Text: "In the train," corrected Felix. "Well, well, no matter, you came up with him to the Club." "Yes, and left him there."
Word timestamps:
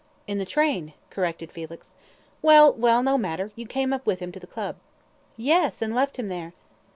"In 0.25 0.39
the 0.39 0.45
train," 0.45 0.93
corrected 1.11 1.51
Felix. 1.51 1.93
"Well, 2.41 2.73
well, 2.73 3.03
no 3.03 3.19
matter, 3.19 3.51
you 3.55 3.67
came 3.67 3.93
up 3.93 4.03
with 4.03 4.19
him 4.19 4.31
to 4.31 4.39
the 4.39 4.47
Club." 4.47 4.77
"Yes, 5.37 5.79
and 5.79 5.93
left 5.93 6.17
him 6.17 6.27
there." 6.27 6.53